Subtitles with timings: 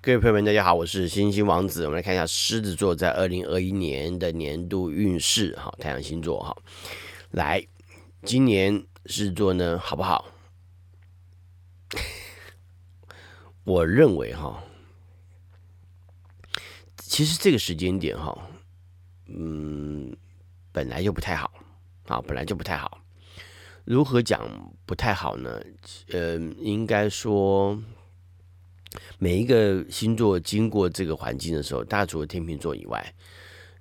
[0.00, 1.82] 各位朋友们，大家好，我是星星王子。
[1.84, 6.56] 我们来看一下狮子座在二零二一年的年度运势，哈，太阳星座，哈，
[7.32, 7.66] 来，
[8.22, 10.24] 今年狮子座呢好不好？
[13.64, 14.62] 我认为，哈，
[16.98, 18.38] 其实这个时间点，哈，
[19.26, 20.16] 嗯，
[20.70, 21.50] 本来就不太好，
[22.06, 23.00] 啊，本来就不太好。
[23.84, 25.60] 如何讲不太好呢？
[26.12, 27.76] 呃，应该说。
[29.18, 33.14] 每一个星座经过这个环境的时候，大家除了天秤座以外，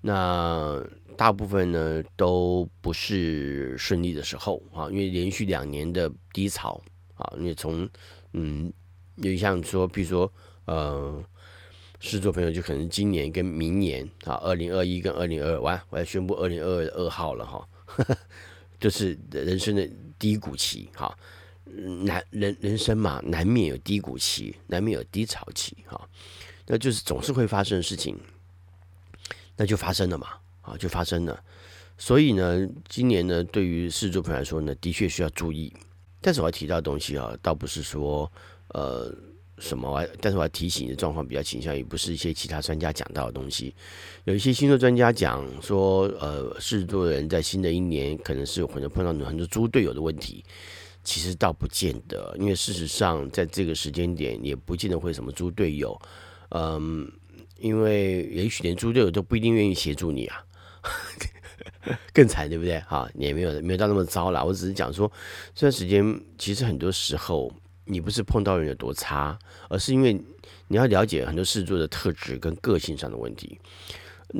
[0.02, 0.84] 那
[1.15, 6.81] 大部分呢都不是顺利的时候啊，因为连续两年的低潮
[7.15, 7.89] 啊，因为从
[8.34, 8.71] 嗯，
[9.15, 10.31] 有像说，比如说
[10.65, 11.23] 呃，
[11.99, 17.67] 狮子座朋友就可能今年跟明年啊，二零二一跟二零二二，完，我要宣布二零二二二号了哈，
[18.79, 19.89] 就是人生的
[20.20, 21.17] 低谷期哈。
[22.05, 26.09] 难人人生嘛，难免有低谷期，难免有低潮期，哈，
[26.66, 28.18] 那就是总是会发生的事情，
[29.55, 30.27] 那就发生了嘛，
[30.62, 31.43] 啊，就发生了。
[31.98, 35.73] 所以呢，今年呢，对于狮子座朋友来说呢，的确需要注意。
[36.21, 38.32] 但是我要提到的东西啊，倒不是说
[38.70, 39.12] 呃
[39.60, 43.73] 什么，但是我要提醒你的状况比较倾向于不是一些其他专家讲到的东西。
[44.26, 50.43] 有一些星座专家讲说，呃，狮子座的人在新的一年可能是有可能碰到很多猪队友的问题。
[51.08, 55.98] 其实倒不见得，因为事实上，在这个时间点，也不见得会什么猪队友，
[56.50, 57.10] 嗯，
[57.60, 60.44] 因为也许连猪队友都不一定愿意协助你啊，
[62.12, 62.78] 更惨，对不对？
[62.82, 64.44] 哈，你也没有没有到那么糟啦。
[64.44, 65.09] 我只是讲说，
[65.56, 66.03] 这段时间
[66.38, 67.50] 其实很多时候，
[67.85, 70.12] 你不是碰到人有多差，而是因为
[70.68, 73.58] 你要了解很多事做的特质跟个性上的问题，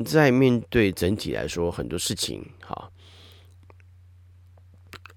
[0.04, 2.90] 在面对整体来说很多事情，哈。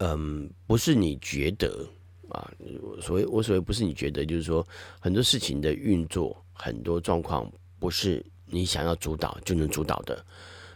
[0.04, 1.88] 嗯，不是你觉得
[2.30, 2.52] 啊，
[3.00, 4.66] 所谓我所谓不是你觉得，就是说
[5.00, 10.26] 很多事情的运作，很多状况不是你想要主导就能主导的，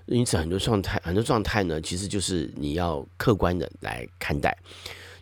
[0.05, 4.55] 因此很多状态，很多状态呢，其实就是你要客观的来看待。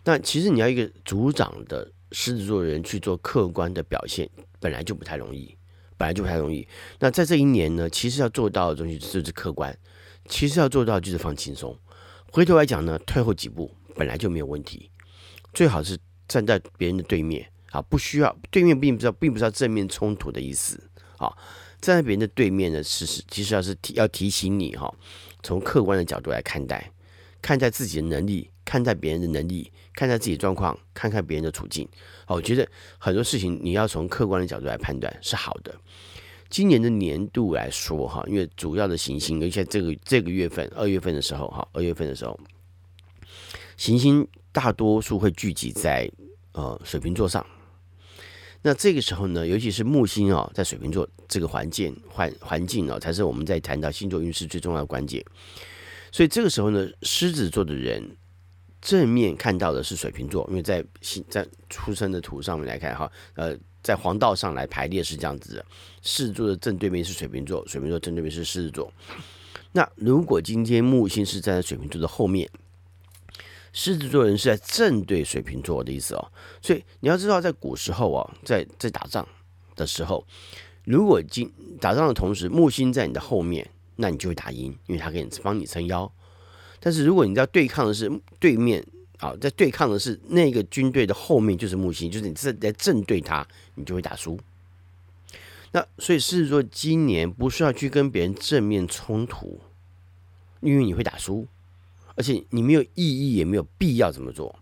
[0.04, 4.28] 那其实你要一个组长的狮子座的人去做客观的表现，
[4.60, 5.56] 本来就不太容易，
[5.96, 6.68] 本来就不太容易。
[6.98, 9.74] 那在这一年呢，其实要做到的东西就是客观，
[10.28, 11.74] 其实要做到就是放轻松。
[12.30, 13.74] 回头来讲呢，退后几步。
[13.94, 14.90] 本来就没有问题，
[15.52, 20.82] 最好是站在别人的对面啊，不需要对面，并不知道，并不是要正面冲突的意思
[21.18, 21.32] 啊。
[21.80, 24.92] 站在别人的对面呢，其实其实要是提要提醒你哈，
[25.42, 26.90] 从客观的角度来看待，
[27.42, 31.86] 看待自己的能力，看待别人的能力，看待自己状况，看看别人的处境。
[32.24, 32.66] 好，我觉得
[32.96, 35.74] 很多事情你要从客观的角度来判断是好的。
[36.48, 42.38] 今年的年度来说哈，因为主要的行星，尤其在这个这个月份，二月份的时候哈，二月份的时候。
[43.84, 46.10] 行星大多数会聚集在
[46.52, 47.44] 呃水瓶座上，
[48.62, 55.22] 那这个时候呢，尤其是木星啊、哦，在水瓶座这个环境环环境啊、哦，才是我们在谈到星座运势最重要的关键。
[56.10, 58.16] 所以这个时候呢，狮子座的人
[58.80, 65.66] 正面看到的是水瓶座，因为在星在出生的图上面来看哈，呃，在黄道上来排列是这样子的，
[66.00, 68.90] 狮子座的正对面是水瓶座，水瓶座正对面是狮子座。
[69.72, 72.48] 那如果今天木星是站在水瓶座的后面。
[73.74, 76.30] 狮子座人是在正对水瓶座的意思哦，
[76.62, 79.26] 所以你要知道，在古时候哦，在在打仗
[79.74, 80.24] 的时候，
[80.84, 86.10] 如果今打仗的同时木星在你的后面，那你就会打赢，因为他可以帮你撑腰。
[86.78, 88.08] 但是如果你要对抗的是
[88.38, 88.86] 对面
[89.18, 94.38] 啊，在对抗的是那个军队的后面就是木星，就是你在在正对他，你就会打输。
[95.72, 99.60] 那所以狮子座今年不需要去跟别人正面冲突，
[100.60, 101.48] 因为你会打输。
[102.16, 104.58] 而且你没有意义，也没有必要这么做。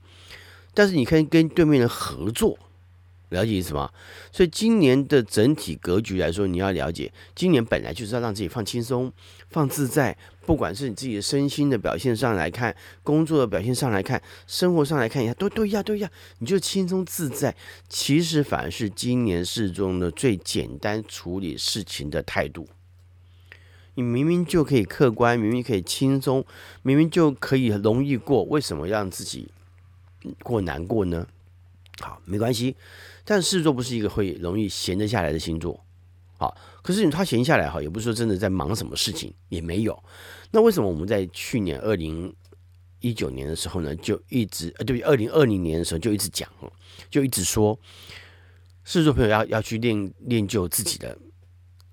[0.74, 2.58] 但是你可以跟对面人合作，
[3.28, 3.90] 了解意思吗？
[4.30, 9.12] 所以今年的整体格局来说，你要了解，今年本来就是要让自己放轻松、
[9.50, 10.16] 放自在。
[10.44, 12.74] 不管是你自己的身心的表现上来看，
[13.04, 16.10] 工作的表现上来看，生活上来看一下，都都一样，都一样。
[16.38, 17.54] 你就轻松自在，
[17.88, 22.66] 其实反而是今年事中的最简单处理事情的态度。
[23.94, 26.44] 你明明就可以客观，明明可以轻松，
[26.82, 29.48] 明明就可以容易过，为什么让自己
[30.42, 31.26] 过难过呢？
[32.00, 32.74] 好，没关系。
[33.24, 35.78] 但是狮子座不是一个会容易闲得下来的星座，
[36.38, 40.02] 好，可是他闲下来哈，也不是说真的在忙什么事情，也没有。
[40.50, 42.34] 那为什么我们在去年二零
[43.00, 45.08] 一九年的时候呢，就一直呃，对不对？
[45.08, 46.48] 二零二零年的时候就一直讲，
[47.10, 47.78] 就一直说，
[48.84, 51.16] 狮子座朋友要要去练练就自己的。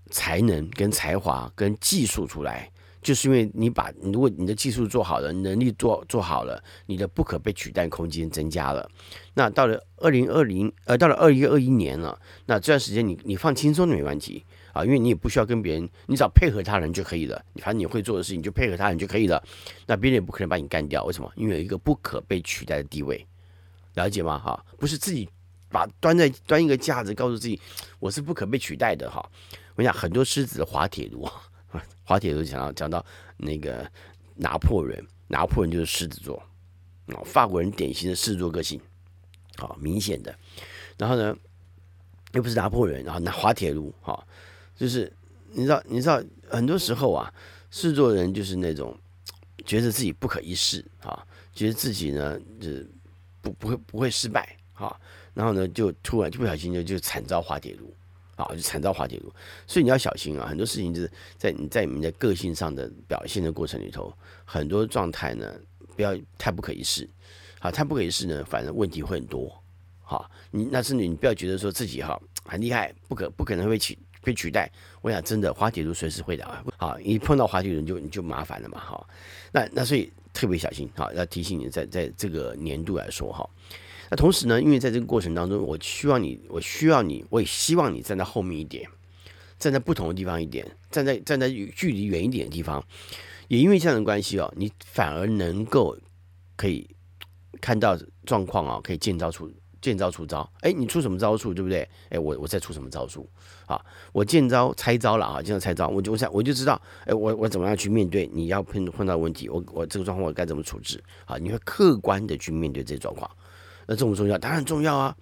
[0.10, 2.72] 才能跟才华跟技术出来，
[3.02, 8.90] 就是因为你把如果你的技术做好了，能力做做好了，你的不可被取代空间增加了。
[9.34, 17.42] 那到了二零二零呃，到了二一二一年了，那这段时间你你放轻松都没问题啊，因为你也不需要跟别人，你只要配合他人就可以了。
[17.54, 19.42] 你反正你会做的事情就配合他人就可以了。
[19.86, 21.32] 那别人也不可能把你干掉，为什么？
[21.36, 23.26] 因为有一个不可被取代的地位，
[23.94, 24.38] 了解吗？
[24.38, 25.30] 哈，不是自己。
[25.72, 27.62] 把端在端一个架子，告诉自己
[28.00, 29.24] 我是不可被取代的哈。
[29.80, 31.26] 我想很多狮子的滑铁卢，
[32.04, 33.06] 滑铁卢讲到讲到
[33.38, 33.90] 那个
[34.36, 36.38] 拿破仑，拿破仑就是狮子座
[37.08, 38.78] 啊，法国人典型的狮子座个性，
[39.56, 40.38] 好明显的。
[40.98, 41.34] 然后呢，
[42.34, 44.22] 又不是拿破仑，然后拿滑铁卢哈，
[44.76, 45.10] 就是
[45.54, 47.34] 你知道你知道很多时候啊，
[47.72, 48.94] 狮子座人就是那种
[49.66, 52.86] 觉得自己不可一世啊，觉得自己呢就是
[53.42, 55.00] 不不会不会失败哈。
[55.34, 57.96] 然后呢，就突然就不小心就就惨遭滑铁卢，
[58.44, 59.32] 啊，就惨遭滑铁卢。
[59.68, 64.14] 所以你要小心啊，很多事情就是在你在你们的个性上的表现的过程里头，
[64.46, 65.54] 很多状态呢，
[65.96, 67.08] 不要太不可一世，
[67.60, 69.52] 好，太不可一世呢，反正问题会很多，
[70.02, 74.72] 好，你那是你你不要觉得说自己哈很厉害，不可不可能会取被取代。
[75.02, 79.08] 我想真的滑铁卢随时会的啊，好，一碰到滑铁卢就你就麻烦了嘛，哈，
[79.52, 83.50] 那那所以特别小心，好，要提醒你在在这个年度来说哈。
[84.10, 88.90] 那同时呢，因为在这个过程当中，我希望你，我需要你，我也希望你站在后面一点，
[89.60, 92.84] 站在不同的地方一点，站在站在距离远一点的地方。
[93.48, 95.98] 也因为这样的关系哦，你反而能够
[96.56, 96.88] 可以
[97.62, 99.52] 看到状况啊，可以见招出
[99.82, 100.48] 见招出招。
[100.62, 101.88] 哎，你出什么招数，对不对？
[102.10, 103.30] 哎，我我再出什么招数
[103.66, 103.80] 啊？
[104.12, 111.38] 我见招拆招了啊，见招拆招，我就我想我就知道，哎，我我怎么样去面对你要碰碰到问题，我我这个状况我该怎么处置啊？
[111.38, 113.30] 你会客观的去面对这状况。
[113.90, 114.38] 那重不重要？
[114.38, 115.16] 当然重要啊！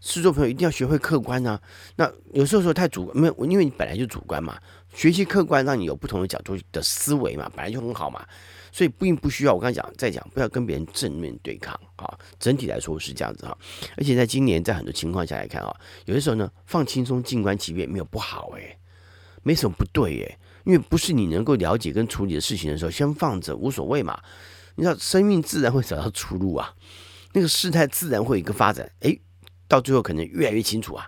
[0.00, 1.60] 狮子座朋友一定要学会客观啊。
[1.96, 4.58] 那有时候说太主观，没有，因为你本来就主观嘛。
[4.94, 8.26] 学习客观，让你有不同的角度的思维嘛，本来就很好嘛。
[8.72, 12.18] 所以并不需要我刚才讲，再讲不要跟别人正面对抗啊。
[12.38, 13.56] 整体来说是这样子哈。
[13.98, 15.76] 而且在今年，在很多情况下来看啊，
[16.06, 18.78] 有的时候呢，放轻松、静观其变没有不好诶，
[19.42, 24.18] 没什么不对诶，因为不是你能够了解跟处理的事情的时候，先放着无所谓嘛。
[24.74, 26.72] 你知道，生命自然会找到出路啊。
[27.36, 29.14] 那个事态自然会有一个发展，哎，
[29.68, 31.06] 到最后可能越来越清楚啊，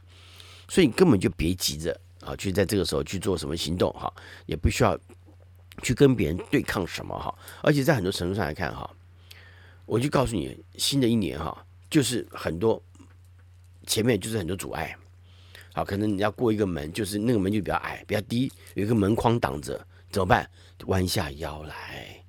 [0.68, 4.12] 所以你根本就别急着啊，去在这个时候去做什么行动哈，
[4.44, 4.94] 也不需要
[5.82, 8.94] 去跟别人对抗什么哈，而且在很多程度上来看哈，
[9.86, 12.82] 我就告诉你，新的一年哈，就是很多
[13.86, 14.94] 前面就是很多阻碍，
[15.72, 19.82] 好，可能你要过一个门，就是那个门就比较矮、比较低，有一个门框挡着，
[20.12, 20.46] 怎么办？
[20.88, 22.22] 弯下腰来，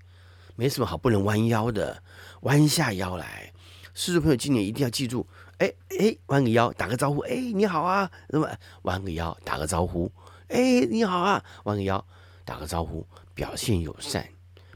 [0.56, 2.02] 没什么好不能弯腰的，
[2.44, 3.52] 弯下腰来。
[4.00, 5.70] 狮子朋友，今年一定要记住，哎
[6.00, 8.50] 哎，弯个腰，打个招呼，哎，你好啊，那么
[8.84, 10.10] 弯个腰，打个招呼，
[10.48, 12.06] 哎，你好啊，弯个腰，
[12.46, 13.06] 打个招呼，
[13.36, 14.26] 表现友善，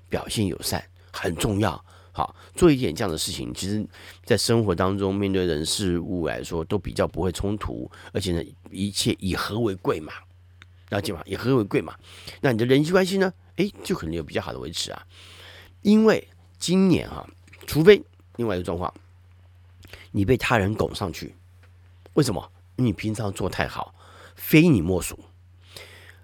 [0.10, 0.84] 表现友善
[1.14, 1.82] 很重要。
[2.12, 3.88] 好，做一点这样的事情，其实，
[4.26, 10.12] 在生活当中面对人事物来说，都比较不会冲突，而且呢，一切以和为贵嘛，
[10.90, 11.22] 了解吗？
[11.26, 11.96] 以和为贵嘛，
[12.42, 15.08] 那你的人际关系呢，哎，就可能有比较好的维持啊。
[15.82, 16.28] 因为
[16.60, 17.30] 今年哈、啊，
[17.66, 18.04] 除非
[18.36, 18.94] 另外一个状况。
[20.14, 21.36] 你被他人拱上去，
[22.14, 22.52] 为什么？
[22.76, 23.94] 你平常做太好，
[24.36, 25.20] 非你莫属。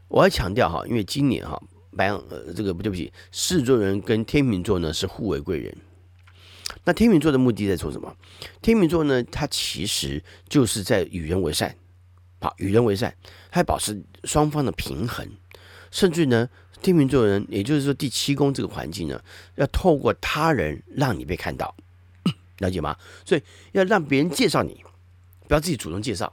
[0.08, 1.62] 我要强调哈，因为今年哈，
[1.96, 5.76] 白羊呃，这个不对不起，狮子座人跟天秤座呢是互为贵人。
[6.84, 8.16] 那天秤座的目的在做什么？
[8.62, 11.76] 天秤座呢，他其实就是在与人为善，
[12.40, 13.16] 好，与人为善，
[13.52, 15.28] 还保持双方的平衡，
[15.92, 16.50] 甚至呢，
[16.82, 19.22] 天秤座人，也就是说第七宫这个环境呢，
[19.56, 21.76] 要透过他人让你被看到。
[22.60, 22.96] 了解吗？
[23.26, 24.84] 所以要让别人介绍你，
[25.48, 26.32] 不要自己主动介绍。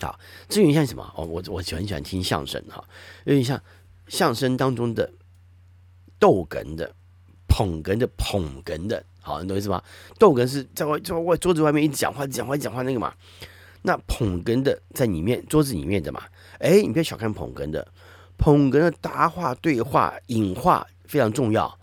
[0.00, 1.12] 好，这有点像什么？
[1.14, 2.82] 哦，我我很喜欢听相声哈，
[3.24, 3.62] 有点像
[4.08, 5.12] 相声当中的
[6.18, 6.94] 逗哏的、
[7.48, 9.04] 捧哏的、捧哏的。
[9.20, 9.82] 好，你懂意思吗？
[10.18, 13.12] 逗哏是在外在外桌子外面一直讲话、讲话、讲话那个嘛。
[13.82, 16.22] 那捧哏的在里面桌子里面的嘛。
[16.58, 17.86] 哎，你不要小看捧哏的，
[18.38, 21.79] 捧哏的答话、对话、引话非常重要。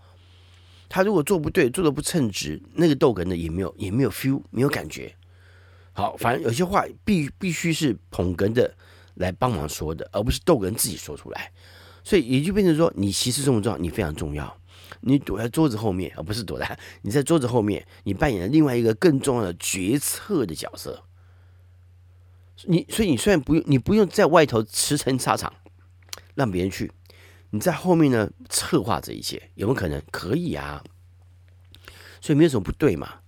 [0.88, 5.14] 他如果做不对，做的不称职，那个逗哏的也没有也没有 feel，没有感觉。
[5.92, 8.74] 好，反正有些话必必须是捧哏的
[9.14, 11.52] 来帮忙说的，而不是逗哏自己说出来。
[12.04, 13.78] 所以也就变成说，你其实这么重要？
[13.78, 14.56] 你非常重要。
[15.00, 21.04] 你躲在桌子后面，而不是躲在你在桌子后面，你扮演了另外一个更重要的决策的角色。
[22.64, 25.52] 你所以你虽然不用，你不用在外头驰骋沙场，
[26.34, 26.90] 让别人去。
[27.50, 30.02] 你在后面呢，策划这一切有没有可能？
[30.10, 30.82] 可以啊，
[32.20, 33.20] 所以没有什么不对嘛，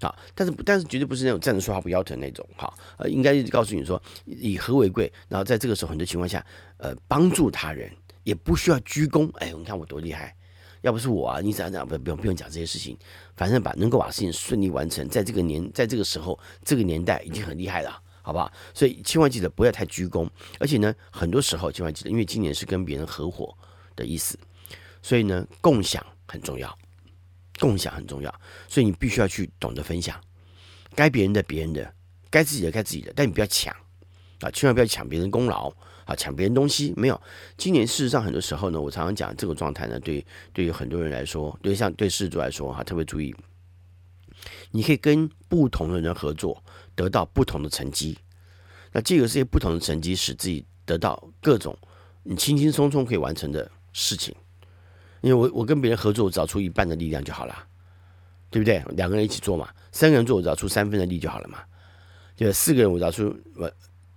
[0.00, 6.44] 好，但是但是绝对不是那种站着说话不腰疼那种，哈，呃，应该告诉你说以和为贵，然后在这个时候很多情况下，
[6.76, 7.90] 呃，帮助他人，
[8.22, 9.30] 也不需要鞠躬。
[9.38, 10.36] 哎，你看我多厉害，
[10.82, 12.96] 要不是我啊，你想想不不用不用讲这些事情，
[13.34, 18.52] 反正把能够把事情顺利完成，在这个年在这个时候这个年代已经很厉害了，好不好？
[18.74, 20.28] 所以千万记得不要太鞠躬，
[20.60, 23.56] 而且呢，很多时候千万记得，因为今年是跟别人合伙
[23.96, 24.38] 的意思，
[25.02, 26.78] 所以呢，共享很重要，
[27.58, 30.20] 共享很重要，所以你必须要去懂得分享，
[30.94, 31.94] 该别人的别人的，
[32.30, 33.74] 该自己的该自己的，但你不要抢。
[34.40, 35.72] 啊，千万不要抢别人功劳
[36.04, 37.18] 啊，抢别人东西没有。
[37.56, 43.34] 今年事实上很多时候呢，我常常讲这个状态呢，对对于很多人来说，对像对狮子座来说哈，特别注意，
[44.72, 46.62] 你可以跟不同的人合作，
[46.94, 48.18] 得到不同的成绩。
[48.92, 51.74] 那这个这些不同的成绩，使自己得到各种
[52.24, 54.34] 你轻轻松松可以完成的事情。
[55.22, 57.66] 因为我我跟别人合作，我找出一半的力量就好了，
[58.50, 58.84] 对不对？
[58.90, 61.60] 两个人一起做嘛，三个人做，我找出三分的力就好了嘛。
[62.36, 63.34] 就四个人，我找出。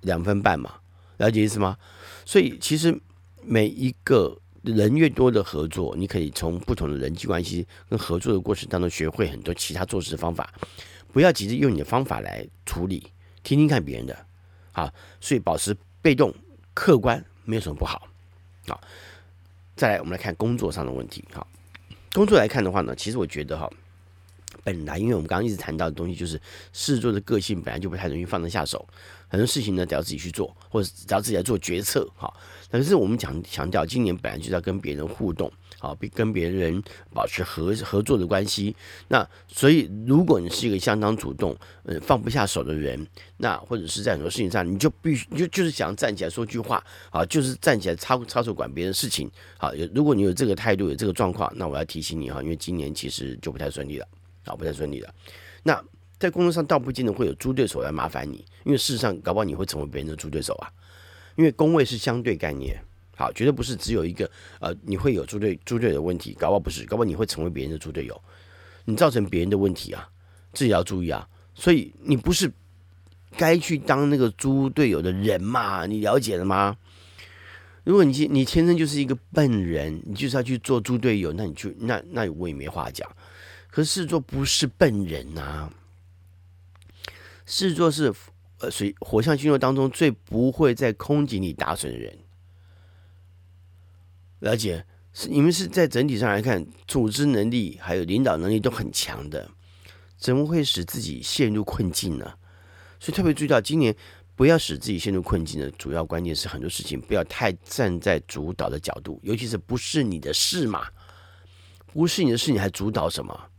[0.02, 0.76] 两分半嘛，
[1.18, 1.76] 了解意思吗？
[2.24, 2.98] 所以其实
[3.44, 10.54] 每一个人越多的合作，你可以从不同的人际关系跟合作的过程当中学会很多其他做事的方法。
[11.12, 14.16] 不要急着用你的方法来处理，听听看别人的。
[14.72, 16.34] 好，所以保持被动、
[16.76, 18.08] 客观没有什么不好。
[18.68, 18.80] 啊，
[19.78, 21.24] 再来我们来看工作上的问题。
[21.34, 21.46] 哈，
[22.12, 23.70] 工作来看的话呢，其实我觉得哈。
[24.64, 26.42] 本来，因为我们刚刚一直谈到的东西，就是
[26.74, 28.86] 狮子座的个性本来就不太容易放得下手，
[29.28, 32.32] 很多事情呢，得要自己去做，或者只要自己来做决策，哈。
[32.70, 38.76] 但是我们讲强调，今年本来就是要跟别人互动，好，跟别人保持合合作的关系。
[39.08, 43.08] 那所以，如果你是一个相当主动，嗯，放不下手的人，
[43.38, 49.74] 那或者是在很多事情上，你就必须就就是想站起来说句话，啊，就是站起来插插手管别人的事情，好。
[49.94, 54.08] 如果你有这个态度，有这个状况，那我要提醒你哈，因为今年其实就不太顺利了。
[54.44, 55.14] 啊，不太顺利了。
[55.64, 55.84] 那
[56.20, 60.72] 在工作上，倒不见得会有猪对手来麻烦你，因为事实上，搞不好你会成为别人的猪对手啊。
[61.36, 62.82] 因为工位是相对概念，
[63.16, 68.20] 好，绝对不是只有一个呃，你会有猪队猪队友的问题，搞不好不是，搞不好你会成为别人的猪队友，
[68.86, 70.10] 你造成别人的问题啊，
[70.54, 71.28] 自己要注意啊。
[71.54, 72.52] 所以你不是
[73.36, 75.86] 该去当那个猪队友的人嘛？
[75.86, 76.76] 你了解了吗？
[77.84, 83.08] 如果你你天生就是一个笨人，你就是要去做猪队友，那你就那那我也没话讲。
[83.70, 85.74] 可是狮子座不是笨人呐、啊，
[87.48, 88.14] 视作是
[88.60, 92.20] 呃，水火象星座当中最不会在空井里打水的人。
[94.40, 99.50] 了解，是你们是在整体上来看，组织能力还有领导能力都很强的，
[100.18, 102.34] 怎么会使自己陷入困境呢？
[103.00, 103.96] 所以特别注意到，今年
[104.36, 110.88] 不要使自己陷入困境的主要关键是很多事情不要太站在主导的角度，尤其是不是你的事嘛，
[111.94, 113.50] 不是你的事，你还主导什么？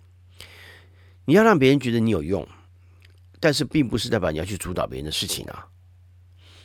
[1.24, 2.46] 你要让别人觉得你有用，
[3.40, 5.66] 但是并不是代表你要去主导别人的事情啊。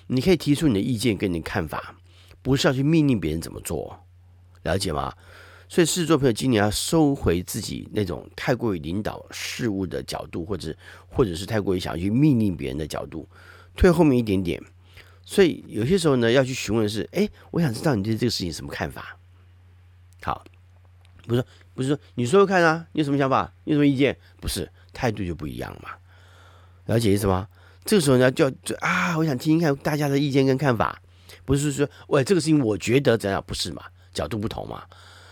[0.08, 1.96] 你可以提出你的意见跟你的看法，
[2.42, 4.06] 不是要去命令别人怎么做，
[4.64, 5.14] 了解吗？
[5.70, 10.76] 所以狮子座朋友今年要收回自己那种太过于领导事物的角度，或者
[11.08, 13.28] 或者是太过于想要去命令别人的角度，
[13.76, 14.62] 退后面一点点。
[15.26, 19.18] 所以有些时候呢，要去询问的是：哎，我想知道你对这个事情什么看法？
[20.22, 20.44] 好，
[21.26, 21.44] 不是。
[21.76, 23.52] 不是说你说说看啊，你有什么想法？
[23.64, 24.16] 你有什么意见？
[24.40, 25.90] 不是态度就不一样嘛？
[26.86, 27.48] 了解意思吗？
[27.86, 31.02] 这个时候呢，就就啊，我想听听看大家的意见跟看法，
[31.46, 33.44] 不是说喂这个事情我觉得怎样？
[33.46, 33.84] 不是嘛？
[34.14, 34.84] 角度不同嘛？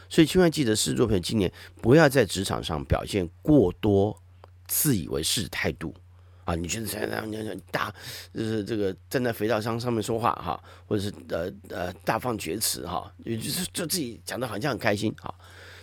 [0.10, 1.50] 所以千万记得，狮子座朋友今年
[1.82, 4.22] 不要在职场上表现过多
[4.68, 5.96] 自以为是的态度
[6.44, 6.56] 啊！
[6.56, 7.32] 你觉得怎样？
[7.32, 7.94] 你讲大
[8.34, 15.34] 就是这个站在肥皂箱上面说话哈，或者是呃呃大放厥词哈，就是就自己讲的好像很开心哈。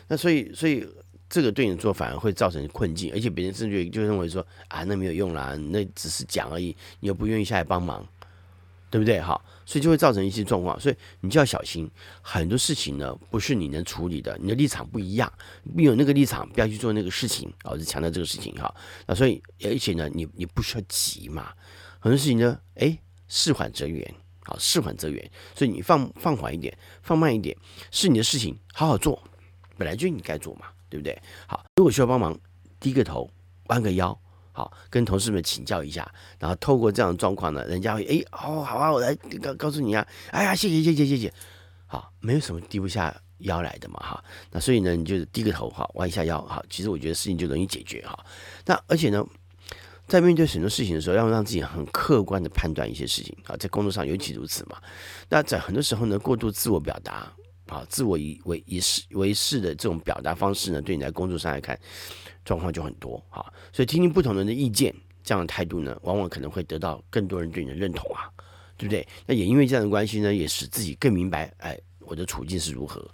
[0.08, 0.86] 那所以，所以
[1.30, 8.06] 这个对你做反而会造成困境，而且别人甚至就认为说啊，那没有用啦，那只是讲而已，你又不愿意下来帮忙，
[8.90, 9.20] 对不对？
[9.20, 11.90] 好，所以就会造成一些状况，所以你就要小心，
[12.22, 15.30] 很多事情呢不是你能处理的，你的立场不一样，
[15.62, 18.74] 没有那个立场，不要去做那个事情啊，我就强调这个事情哈。
[19.06, 21.52] 那所以，而且呢，你你不需要急嘛，
[21.98, 27.54] 很多事情呢，诶，事缓则圆，好，事缓则圆，所以你放放缓一点，放慢一点，
[27.90, 29.22] 是你的事情，好好做。
[29.76, 31.20] 本来就你该做嘛，对不对？
[31.46, 32.38] 好，如果需要帮忙，
[32.80, 33.28] 低个头，
[33.66, 34.18] 弯个腰，
[34.52, 41.32] 好，跟同事们请教一下，然后透过这样的状况呢，人家会哎哦，好啊，我来告告诉你啊，哎呀，谢谢谢谢谢谢，
[41.86, 48.18] 好，没有什么低不下腰来的嘛，哈，那所以呢，你就是低个头，好，弯一下腰，好，其实我觉得事情就容易解决，哈，
[48.64, 49.24] 那而且呢，
[50.06, 54.80] 在面对很多事情的时候，要让自己很客观的判断一些事情，啊，在工作上尤其如此嘛，
[55.28, 57.32] 那在很多时候呢，过度自我表达。
[57.68, 61.78] 啊，自我以为以是为是的这种表达方式呢，对你在工作上来看，
[62.44, 63.44] 状况就很多哈。
[63.72, 68.28] 所以听听不同人的意见，这样的态度呢，往往可能会得到更多人对你的认同啊，
[68.76, 69.06] 对不对？
[69.26, 73.08] 那也因为这样的关系呢，也使自己更明白，哎，我的处境是如何。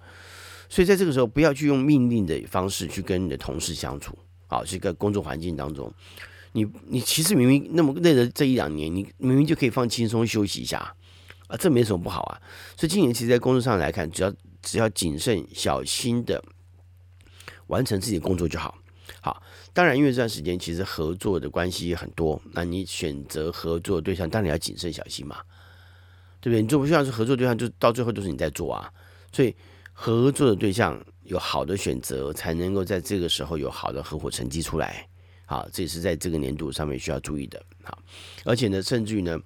[0.68, 4.18] 所以在这个时候，不要去用命令的方式去跟你的同事相处。
[4.46, 5.92] 好，是一个工作环境当中，
[6.52, 10.94] 你你其实明明那么累的这一两年，你明明就可以放轻松休息一下
[11.56, 12.40] 这没什么不好啊。
[12.76, 14.32] 所以今年其实，在工作上来看，只要
[14.62, 16.42] 只要谨慎小心的
[17.66, 18.76] 完成自己的工作就好。
[19.20, 19.42] 好，
[19.72, 25.36] 当然，因为这段时间其实合作的关系也很多，那你选择合作对象，当然要谨慎小心嘛，
[26.40, 26.62] 对不对？
[26.62, 28.90] 你做不像是合作对象，就到最后都是你在做啊。
[29.32, 29.54] 所以
[29.92, 35.06] 合作的对象有好的选择，才能够在这个时候有好的合伙成绩出来。
[35.46, 37.62] 好，这也是在这个年度上面需要注意的。
[37.82, 37.98] 好，
[38.44, 39.38] 而且呢，甚至于呢，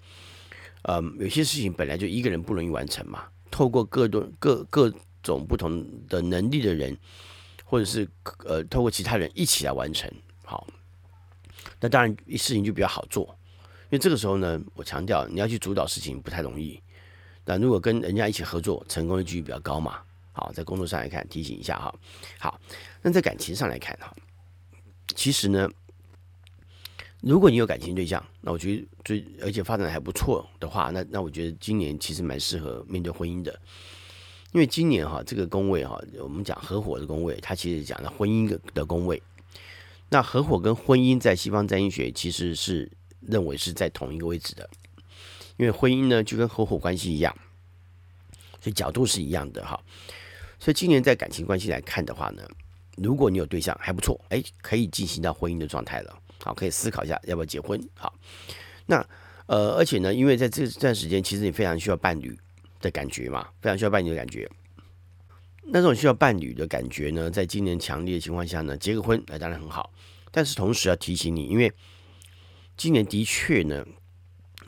[0.89, 4.93] 嗯，有些事情本来就一个人不容易完成嘛，透过各种各各
[5.23, 6.97] 种不同的能力的人。
[7.71, 8.09] 或者是
[8.47, 10.11] 呃，透过其他人一起来完成，
[10.43, 10.67] 好，
[11.79, 13.27] 那当然事情就比较好做，
[13.83, 16.83] 因为这个时候呢，我强调你要去主导事情不太容易，
[17.45, 20.01] 那如果跟人家一起合作，成功的几率比较高嘛。
[20.33, 21.95] 好，在工作上来看，提醒一下哈。
[22.39, 22.59] 好，
[23.03, 24.17] 那在感情上来看哈，
[25.15, 25.69] 其实呢，
[27.21, 33.59] 如果你有感情对象，那我觉得最而且发展还不错的话，那那我觉得今年其实蛮适合面对婚姻的。
[34.53, 39.21] 因为今年哈，这个宫位哈，我们讲合伙的宫位，它其实讲的婚姻的的宫位。
[40.11, 44.71] 那合伙跟婚姻在西方占星学其实是认为是在同一个位置的，
[45.59, 47.37] 因为婚姻呢就跟合伙关系一样，
[48.61, 49.79] 所以角度是一样的哈。
[50.59, 52.43] 所以今年在感情关系来看的话呢，
[52.97, 57.81] 如果你有对象还不错，哎，可以进行到婚姻的状态了，好，可以思考一下要不要结婚。
[57.95, 58.15] 好，
[58.87, 59.07] 那
[59.47, 62.39] 呃，而且呢，因为在这段时间，其实你非常需要伴侣。
[62.81, 64.49] 的感觉嘛，非常需要伴侣的感觉。
[65.65, 69.93] 那这种需要伴侣的感觉呢，在今年强烈的情况下呢，结个婚那当然很好。
[70.31, 71.73] 但是同时要提醒你，因为
[72.77, 73.85] 今年的确呢，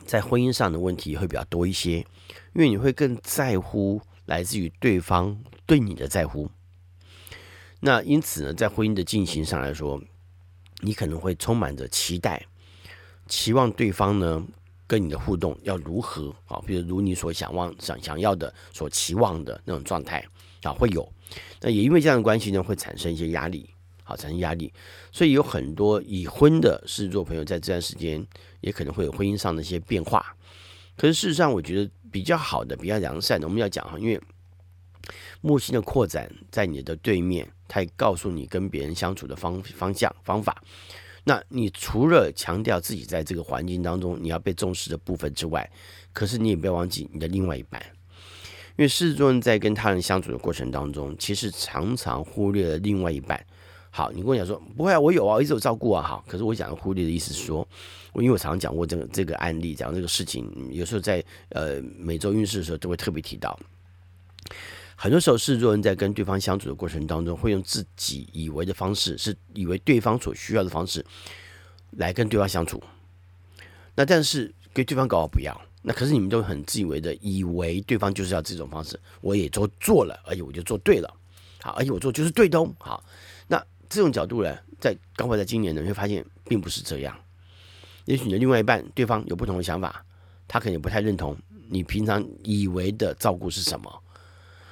[0.05, 1.99] 在婚姻上的问题会比较多一些，
[2.53, 6.51] 因为你会更在乎来自于对方对你的在乎。
[7.79, 10.03] 那因此呢，在婚姻的进行上来说，
[10.81, 12.45] 你可能会充满着期待，
[13.27, 14.45] 期望对方呢。
[14.87, 16.61] 跟你的互动要如何啊？
[16.67, 20.21] 比如如你所想望、想想要的、所期望的那种状态
[20.63, 21.09] 啊，会有。
[21.61, 23.69] 那也因为这样的关系呢，会产生一些压力，
[24.03, 24.73] 好，产生压力。
[25.09, 28.27] 所以有很多已婚的狮子座朋友在这段时间
[28.59, 30.35] 也可能会有婚姻上的一些变化。
[30.97, 34.19] 可是事实上，我觉得比较好的、比较良善的，我们要讲哈，因为
[35.39, 40.61] 木星的扩展在你的对面，它也告诉你跟别人相处的方方向、方法。
[41.23, 45.71] 那你除了强调自己在这个环境当中你要被重视的部分之外，
[46.11, 47.81] 可是你也不要忘记你的另外一半，
[48.75, 53.41] 因为狮子座人在跟他人相处的过程当中，其实常常忽略了另外一半。
[53.93, 56.23] 好，你跟我讲说不会啊，我有啊，一直有照顾啊，好。
[56.27, 57.67] 可是我讲的忽略的意思是说，
[58.13, 63.57] 我因为我常常讲过这个这个案例，讲这个事情，有时候在呃每周运势的时候都会特别提到。
[65.01, 71.03] 很多时候，是，若人在跟对方相处的过程当中，会用自己以为的方式，是以为对方所需要的方式
[71.89, 72.79] 来跟对方相处。
[73.95, 81.11] 那但是给对方搞好不要，那可是你们都很自以为的，以为对方就是要这种方式，我也都做了，而且我就做对了，
[81.63, 82.71] 好，而且我做就是对的哦。
[82.77, 83.03] 好，
[83.47, 83.59] 那
[83.89, 87.17] 这种角度呢，在刚好在今年呢，你会发现并不是这样。
[88.05, 90.05] 也许你的另外一半对方有不同的想法，
[90.47, 91.35] 他可能不太认同
[91.69, 94.03] 你平常以为的照顾是什么。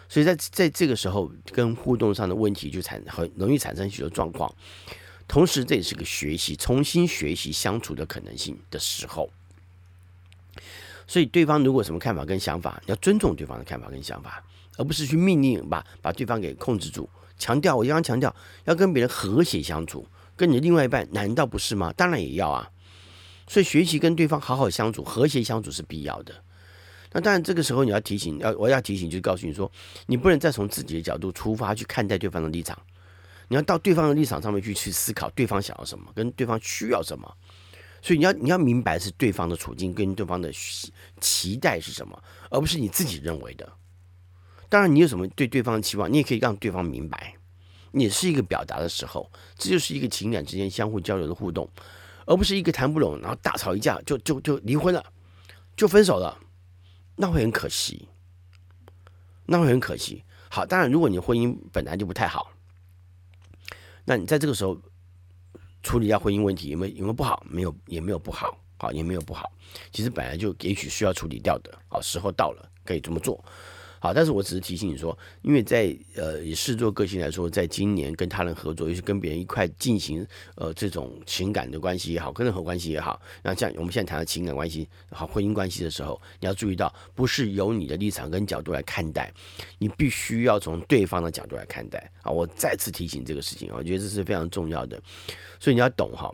[0.10, 4.54] 所以在在这个时候，跟互动上的问题就产很容易产生许多状况。
[5.28, 9.30] 同时，这也是个学习、重新学习相处的可能性的时候。
[11.08, 14.43] 所以，对方如果什么看法跟想法，要尊重对方的看法跟想法，
[14.78, 17.08] 而不是去命令把把对方给控制住。
[17.38, 21.93] 强调，我经常强调，要跟别人和谐相处，跟你的另外一半，难道不是吗？
[21.93, 22.72] 当然也要啊。
[23.48, 26.43] 所以，学习跟对方好好相处、和谐相处是必要的。
[27.12, 29.72] 那当然，这个时候你要提醒，要我要提醒，就是告诉你说，
[30.06, 32.78] 你不能再从自己的角度出发去看待对方的立场，
[33.48, 37.32] 你要到对方的立场上面去去思考对方想要什么，跟对方需要什么。
[38.02, 40.52] 所以你要你要明白是对方的处境跟对方的
[41.19, 43.67] 期待是什么，而不是你自己认为的。
[44.69, 47.34] 当然，你有什么对对方的期望，你也可以让对方明白，
[47.91, 51.67] 也是一个表达的时候，这就是一个情感之间相互交流的互动，
[52.28, 55.04] 而不是一个谈不拢，然后大吵一架就就就离婚了，
[55.76, 56.38] 就分手了。
[57.22, 58.08] 那会很可惜，
[59.46, 60.24] 那会很可惜。
[60.50, 62.50] 好，当然，如果你婚姻本来就不太好，
[64.06, 64.82] 那你在这个时候
[65.84, 67.46] 处理一下婚姻问题，有没有有没有不好？
[67.46, 69.52] 没有，也没有不好，好也没有不好。
[69.92, 73.44] 其实本来就也许需要处理掉的，好，时候到了可以这么做。
[74.00, 89.34] 好，但是我只是提醒你说，因为在呃以视作个性来说，在今年跟他人合作，尤其跟别人一块进行呃这种情感的关系也好，跟任何关系也好，那像我们现在谈的情感关系、好婚姻关系的时候，你要注意到，不是由你的立场跟角度来看待，
[89.78, 92.32] 你必须要从对方的角度来看待啊！
[92.32, 95.02] 我再次提醒这个事情，我觉得这是非常重要的，
[95.60, 96.32] 所以你要懂哈，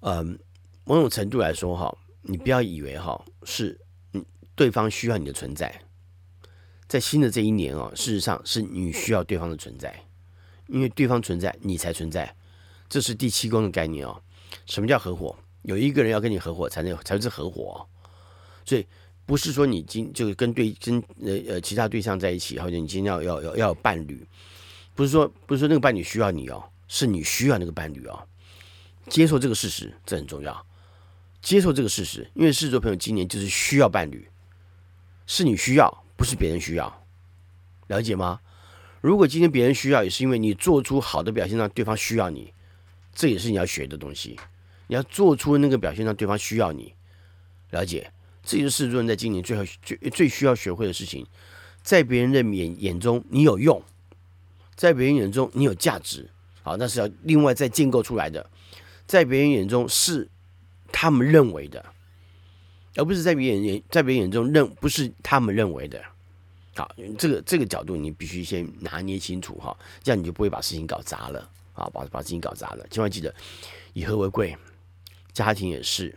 [0.00, 0.38] 嗯，
[0.84, 3.80] 某种程度来说哈，你不要以为哈是
[4.12, 4.22] 嗯
[4.54, 5.74] 对方需要你的存在。
[6.88, 10.04] 在新的这一年哦，事实上是你需要对方的存在，
[10.68, 12.34] 因为对方存在，你才存在。
[12.88, 14.22] 这是第七宫的概念哦。
[14.66, 15.36] 什么叫合伙？
[15.62, 17.76] 有一个人要跟你合伙，才能才是合伙哦。
[18.64, 18.86] 所以
[19.24, 24.24] 不是说你今就跟对跟呃呃其他对象在一起，或者你今天要要要要有伴侣，
[24.94, 28.26] 不是说不是说那个伴侣需要你哦，是你需要那个伴侣哦。
[29.08, 30.66] 接受这个事实，这很重要。
[31.42, 34.28] 接受这个事实，因为狮子座朋友今年就是需要伴侣，
[35.26, 36.04] 是你需要。
[36.16, 37.06] 不是别人需要，
[37.88, 38.40] 了解吗？
[39.00, 42.52] 如果今天别人需要，也是因为你做出好的表现，让对方需要你，
[43.14, 44.38] 这也是你要学的东西。
[44.88, 46.94] 你要做出那个表现，让对方需要你，
[47.70, 48.10] 了解。
[48.42, 51.26] 这就是狮子座人在今年最后最最需要学会的事情。
[51.82, 53.80] 在别人的眼眼中，你有用；
[54.74, 56.28] 在别人眼中，你有价值。
[56.62, 58.48] 好，那是要另外再建构出来的。
[59.06, 60.28] 在别人眼中是
[60.90, 61.84] 他们认为的。
[62.96, 66.02] 而不是在别人眼在别人眼中认不是他们认为的，
[66.74, 72.86] 好，这个这个角度你必须先拿捏清楚哈，这样你就不会把事情搞砸了啊，把把事情搞砸了。
[72.90, 73.32] 千万记得
[73.92, 74.56] 以和为贵，
[75.32, 76.14] 家庭也是，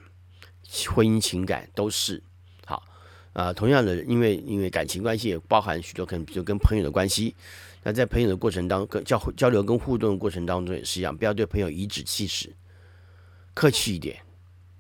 [0.88, 2.22] 婚姻情感都是
[2.66, 2.82] 好
[3.34, 3.54] 啊。
[3.54, 7.36] 同样的，因为因为感情关系也包含许多可能，比如跟朋友的关系，
[7.84, 12.54] 那在朋友的过程当跟交交流跟互动的过程当中也是一样，不要对朋友颐指气使，
[13.54, 14.18] 客气一点，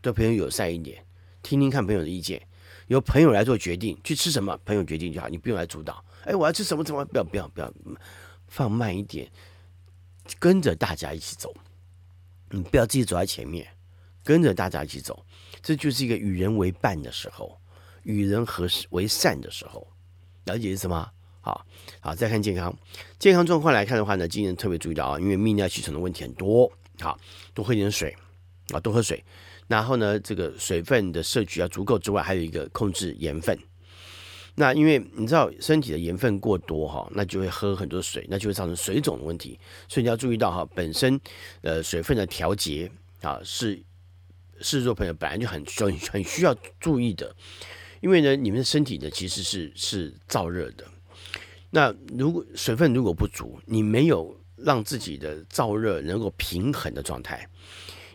[0.01, 1.03] 对朋友友善一点。
[1.41, 2.41] 听听看朋友的意见，
[2.87, 6.03] 由朋友来做决定，去吃什么，朋友决定就好，你不用来主导。
[6.25, 6.83] 哎，我要吃什么？
[6.83, 7.05] 怎么？
[7.05, 7.73] 不要，不要，不要，
[8.47, 9.29] 放慢一点，
[10.37, 11.53] 跟着大家一起走。
[12.49, 13.67] 你不要自己走在前面，
[14.23, 15.25] 跟着大家一起走，
[15.61, 17.59] 这就是一个与人为伴的时候，
[18.03, 19.87] 与人和为善的时候。
[20.45, 21.09] 了解是什么？
[21.41, 21.65] 好
[22.01, 22.75] 好，再看健康，
[23.17, 27.17] 健康状况来看的话呢，今年特别注意到啊，因为泌尿系统的问题很多，好，
[27.53, 28.15] 多喝点水
[28.73, 29.23] 啊，多喝水。
[29.69, 33.57] 然后呢，这个水分的摄取要足够之外，还有一个控制盐分。
[34.55, 39.57] 那因为你知道身体的盐分过多哈，那就会喝很多水，那就会造成水肿的问题。
[39.87, 41.21] 所以你要注意到哈，本身
[41.61, 43.75] 呃水分的调节啊，是
[44.59, 47.33] 狮子座朋友本来就很需很需要注意的。
[48.01, 50.83] 因为呢，你们的身体呢其实是是燥热的。
[51.69, 57.47] 那如果水分如果不足，你没有让自己的燥热能够平衡的状态。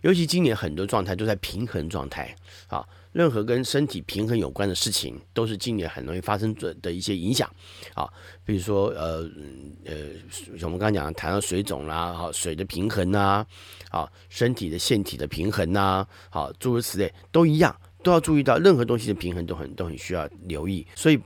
[0.05, 2.37] 尤其今年很多状态都在平衡状态
[2.69, 7.51] 啊，任何跟身体平衡有关的事情，都是今年很容易发生的的一些影响
[7.95, 8.07] 啊。
[8.45, 9.27] 比如说呃
[9.87, 9.95] 呃，
[10.61, 13.47] 我们刚刚讲谈到水肿啦，好水的平衡呐，
[13.88, 21.19] 啊身体的腺体的平衡呐，好诸如此类都一样，都要注意到任何东西的平衡都很都很需要留意，所以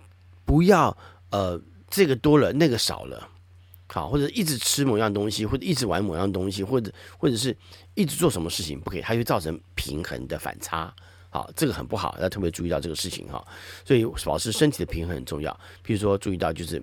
[0.44, 0.96] 不要
[1.30, 1.60] 呃
[1.90, 3.28] 这个多了那个少了。
[3.90, 7.56] 好，或者一直吃某样东西，或者一直玩某样东西，或者或者是
[7.94, 10.94] 一直做什么事情不可以，它会造成平衡的反差。
[11.30, 13.44] 好，这个很不好，要特别注意到这个事情哈。
[13.84, 15.52] 所以保持身体的平衡很重要。
[15.84, 16.82] 譬如说，注意到就是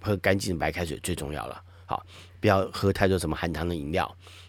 [0.00, 1.62] 喝干净的白开水最重要了。
[1.86, 2.06] 好，
[2.40, 4.04] 不要喝太多什么含糖的饮料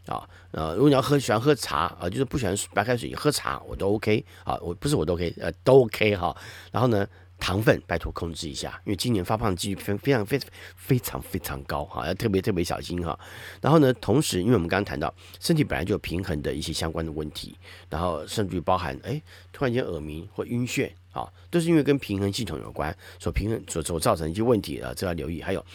[0.05, 0.27] 啊。
[0.51, 4.55] 呃，如果你要喝喜欢喝茶啊，就是不喜欢白开水，喝茶我都 OK 啊。
[4.61, 6.35] 我不是我都 OK，呃，都 OK 哈。
[6.71, 7.07] 然后呢，
[7.41, 10.39] 糖分拜托控制一下，因为今年发胖几率非非常非
[10.75, 13.19] 非常非常高哈，要特别特别小心哈。
[13.59, 17.57] 然后呢，同时因为我们刚刚谈到身体本来就有平衡的一些相关的问题，
[17.89, 19.19] 然后甚至于包含哎
[19.51, 25.41] 突然间耳鸣或晕眩啊，都是因为跟平衡系统有关，所平衡所所造成一些问题啊，这要留意。
[25.41, 25.65] 还有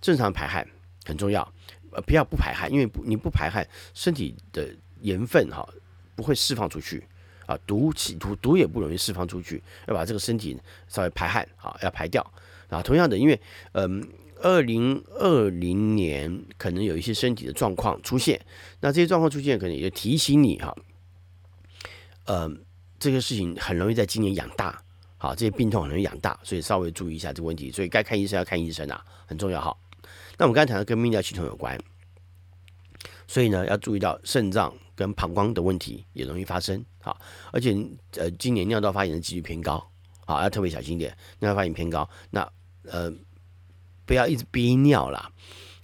[0.00, 0.68] 正常排汗
[1.04, 1.40] 很重要，
[1.92, 4.68] 呃不要不排汗，因为你不排汗，身体的
[5.02, 5.64] 盐分哈
[6.16, 7.06] 不会释放出去。
[7.46, 10.56] 啊，毒气毒毒也不容易释放出去，要把这个身体
[10.88, 12.24] 稍微排汗，好，要排掉。
[12.70, 13.40] 啊，同样的，因为
[13.72, 14.04] 嗯，
[14.42, 18.40] 二零二零年可能有一些身体的状况出现，
[18.80, 20.74] 那这些状况出现，可能也就提醒你哈，
[22.24, 22.64] 嗯，
[22.98, 24.82] 这个事情很容易在今年养大，
[25.18, 29.76] 好，这些病痛很容易养大，所以稍微注意一下这个问题，所以该看医生要看医生啊，很重要哈。
[30.36, 31.78] 那我们刚才谈到跟泌尿系统有关，
[33.28, 34.74] 所以呢，要注意到肾脏。
[34.94, 37.20] 跟膀胱的问题也容易发生，好，
[37.52, 37.74] 而且
[38.16, 39.84] 呃，今年尿道发炎的几率偏高，
[40.24, 42.48] 好，要特别小心一点，尿道发炎偏高，那
[42.84, 43.12] 呃，
[44.06, 45.30] 不要一直憋尿啦，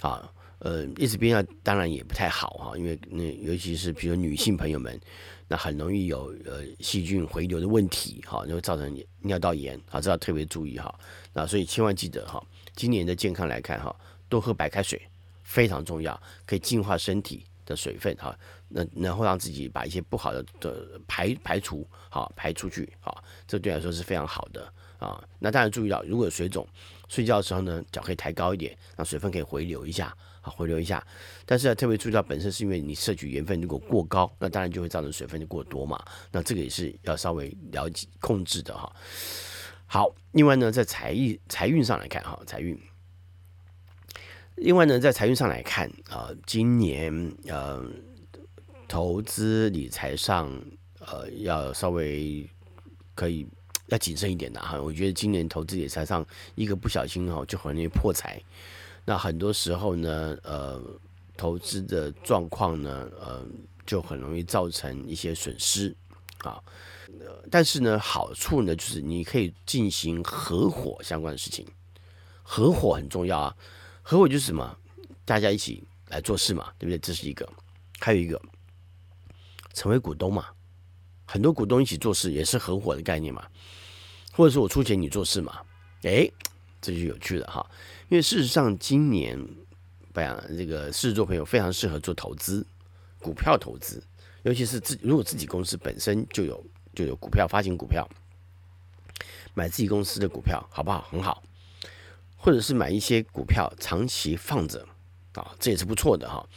[0.01, 5.01] 好，呃，一直憋尿当然也不太好哈，因为那尤其是比如女性朋友们，
[5.49, 10.95] 那很容易有呃细菌回流的问题，哈，就会造成尿道炎，啊，这要特别注意哈。
[11.33, 12.41] 那所以千万记得哈，
[12.77, 13.95] 今年的健康来看哈，
[14.29, 15.01] 多喝白开水
[15.43, 18.39] 非常重要，可以净化身体的水分哈，
[18.71, 25.23] 那然后让自己把一些不好的的排排除，好排出去，好，这对来说是非常好的啊。
[25.39, 26.67] 那当然注意到，如果有水肿，
[27.09, 30.17] 睡觉的时候呢，脚可以抬高一点，让水分可以回流一下。
[30.43, 31.07] 好，回流一下，
[31.45, 36.03] 但是要特别注意到，本身是因为你摄取盐分如果过高，那当然就会造成水分就过多嘛。
[36.33, 38.91] 那这个也是要稍微了解控制的哈。
[39.85, 42.81] 好，另外呢，在财运财运上来看哈，财运。
[44.57, 47.13] 另外呢，在财运上来看啊、呃，今年
[47.47, 47.85] 呃，
[48.91, 50.51] 投资理财上
[50.99, 52.45] 呃，要稍微
[53.15, 53.47] 可以
[53.87, 54.83] 要谨慎一点的哈。
[54.83, 56.27] 我觉得今年投资理财上
[56.57, 58.43] 一个不小心哈，就很容易破财。
[59.05, 60.83] 那很多时候呢，呃，
[61.37, 63.47] 投资的状况呢，呃，
[63.87, 65.95] 就很容易造成一些损失
[66.39, 66.61] 啊。
[67.49, 71.65] 但是呢，好处呢，就是你可以进行合伙相关的事情，
[72.43, 73.57] 合伙很重要啊。
[74.03, 74.77] 合伙就是什么？
[75.25, 76.99] 大家一起来做事嘛，对不对？
[76.99, 77.49] 这是一个，
[78.01, 78.41] 还有一个，
[79.75, 80.47] 成为股东嘛。
[81.27, 83.47] 很多股东一起做事也是合伙的概念嘛，
[84.33, 85.61] 或者是我出钱你做事嘛，
[86.03, 86.33] 诶。
[86.83, 87.71] 这就有趣了哈，
[88.09, 89.39] 因为事实上今年，
[90.15, 92.67] 不然这个狮子座朋友非常适合做投资，
[93.19, 94.03] 股票投资，
[94.45, 98.09] 尤其是自如果自己公司本身就有就有股票发行股票，
[99.53, 101.03] 买自己公司的股票好不好？
[101.11, 101.43] 很好，
[102.35, 104.89] 或者是买一些股票长期放着
[105.35, 106.49] 啊，这也是不错的哈，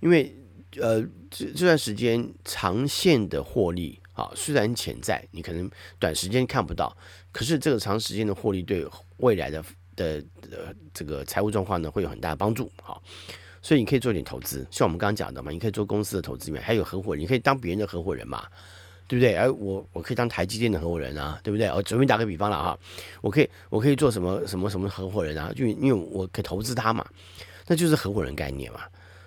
[0.00, 0.34] 因为
[0.78, 6.96] 呃这这段时间长线的获利啊，虽然潜在，你可能短时间看不到，
[7.32, 8.86] 可是这个长时间的获利对。
[9.22, 9.62] 未来的
[9.96, 13.02] 的呃这个财务状况呢，会有很大的帮助，好，
[13.60, 18.46] 所以你可以做点投资，像我们刚刚讲的嘛，你可以做公司的投资里面，还有合伙人，你可以当别人的合伙人嘛，
[19.06, 19.36] 对不对？
[19.36, 21.68] 而我我可以当台积电的合伙人啊，对不对？
[21.68, 22.78] 我准备打个比方了哈，
[23.20, 25.52] 我可以我可以做什么什么什么合伙人啊？
[25.54, 27.06] 就因为我可以投资他嘛，
[27.66, 28.80] 那就是合伙人概念嘛，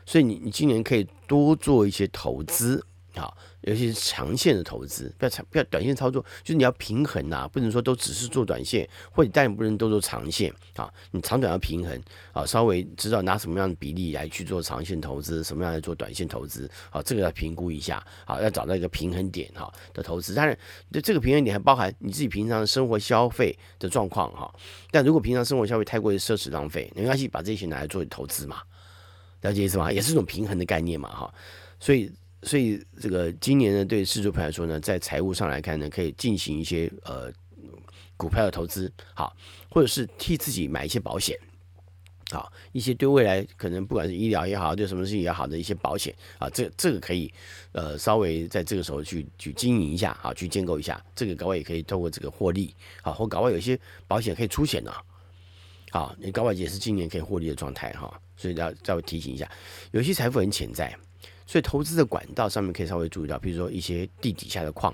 [0.06, 2.86] 所以你你今年可以多做一些投资。
[3.16, 20.58] 好，尤其是长线的投资，不要长，不要短线操作，就是你要平衡呐、啊，不能说都只是做短线，或者但不能都做长线啊，你长短要平衡啊，稍微知道拿什么样的比例来去做长线投资，什么样来做短线投资啊，这个要评估一下啊，要找到一个平衡点哈的投资，当然，
[20.92, 24.52] 这这个平衡点还包含你自己平常的生活消费的状况哈，
[24.90, 28.64] 但如果平常生活消费太过于奢侈浪费，没关系，把这些拿来做投资嘛，
[29.44, 29.90] 了解意思吗？
[29.90, 31.34] 也是一种平衡的概念嘛哈，
[31.80, 32.12] 所以。
[32.46, 37.32] 所以这个今年呢，对狮子座来说呢，在财务上来看呢，可以进行一些呃
[38.18, 39.34] 股票的投资，好，
[39.70, 41.40] 或者是替自己买一些保险，
[42.32, 47.34] 好，一些对未来可能不管是医疗也好，对什么事情也好的一些保险啊，这这个可以
[47.72, 54.92] 呃稍微在这个时候去去经营一下，好，去建构一下，这个搞不好也可以透过这个获利，好，或搞不好有些保险可以出险呢，
[55.94, 59.48] 好，你搞不好也是今年可以获利的状态哈，所以要稍微提醒一下，
[59.92, 60.92] 有些财富很潜在。
[61.46, 64.92] 所以投资的管道上面可以稍微注意到，比如说一些地底下的矿，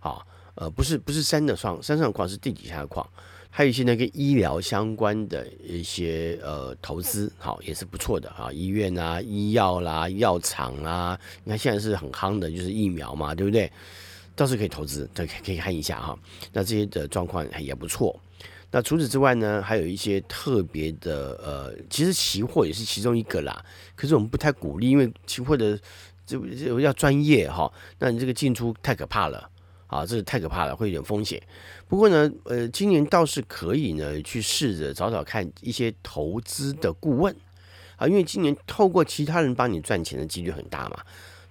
[0.00, 0.18] 啊，
[0.56, 3.08] 呃，不是不是山的矿，山上矿是地底下的矿，
[3.48, 13.70] 还有一些那个医疗相关的一些呃投资，好，也是不错的啊，医院啊、医药啦、药厂啊，你看现在是很夯的，就是疫苗嘛，对不对？
[14.34, 16.18] 倒是可以投资，对，可以看一下哈。
[16.52, 18.18] 那这些的状况也不错。
[18.76, 23.64] 那除此之外呢，还有一些特别的，呃，其实期货也是其中一个啦。
[23.94, 25.78] 可是我们不太鼓励，因为期货的
[26.26, 27.72] 这这要专业哈。
[28.00, 29.48] 那你这个进出太可怕了
[29.86, 31.40] 啊，这个太可怕了，会有点风险。
[31.86, 37.32] 不过呢，呃，今年倒是可以呢，去试着找找看一些投资的顾问
[37.94, 41.00] 啊，因为今年透过其他人帮你赚钱的几率很大嘛。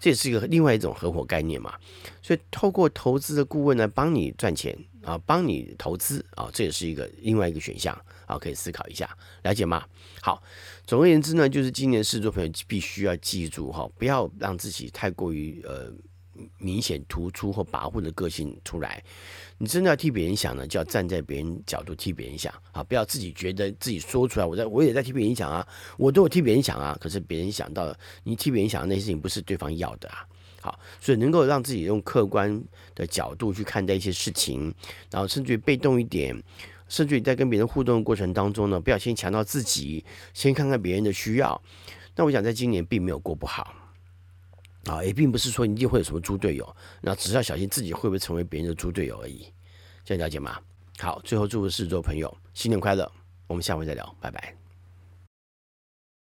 [0.03, 1.75] 这也是一个另外一种合伙概念嘛，
[2.21, 9.09] 所以透过投资的顾问呢，帮你赚钱啊，帮你投资啊，这也是一个另外一个选项啊，可以思考一下，
[9.43, 9.85] 了解吗？
[10.21, 10.43] 好，
[10.85, 15.93] 总而言之呢，就是今年狮子座朋友必须要记住哈，不要让自己太过于呃。
[16.57, 19.03] 明显突出或跋扈的个性出来，
[19.57, 22.83] 你真的要替别人想呢，就要站在别人角度替别人想啊！
[22.83, 25.67] 不要自己觉得自己说出来，我在我也在替别人想啊，
[25.97, 26.97] 我都有替别人想啊。
[26.99, 30.25] 可是别人想到，你替别人想的那些事情不是对方要的啊。
[30.61, 32.63] 好，所以能够让自己用客观
[32.95, 34.73] 的角度去看待一些事情，
[35.11, 36.41] 然后甚至于被动一点，
[36.87, 41.61] 甚至于在跟别人互动的过程当中呢，不要先强调自己，先看看别人的需要。
[42.15, 43.75] 那我想在今年并没有过不好。
[44.85, 49.47] 啊，也并不是说一定会有什么猪队友，那只是要小心自己会不会成为别人的猪队友而已，
[50.03, 50.59] 这样了解吗？
[50.99, 53.09] 好，最后祝福狮子座朋友新年快乐，
[53.47, 54.62] 我们下回再聊，拜拜。